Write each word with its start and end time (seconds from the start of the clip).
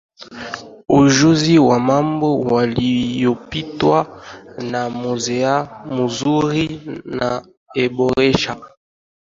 ujuzi 0.89 1.55
wa 1.59 1.79
mambo 1.79 2.39
waliyopitia 2.39 4.05
na 4.71 4.89
mazoea 4.89 5.83
mazuri 5.85 6.65
na 7.05 7.45
huboresha 7.73 8.55